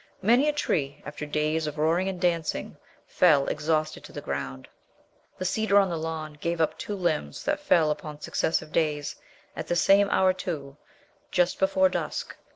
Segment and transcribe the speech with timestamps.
[0.23, 4.67] Many a tree, after days of roaring and dancing, fell exhausted to the ground.
[5.37, 9.17] The cedar on the lawn gave up two limbs that fell upon successive days,
[9.55, 10.75] at the same hour too
[11.29, 12.35] just before dusk.